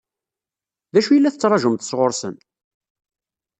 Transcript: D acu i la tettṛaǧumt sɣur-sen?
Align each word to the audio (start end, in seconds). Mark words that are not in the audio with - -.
D 0.93 0.95
acu 0.99 1.11
i 1.13 1.19
la 1.19 1.33
tettṛaǧumt 1.33 1.87
sɣur-sen? 1.89 2.35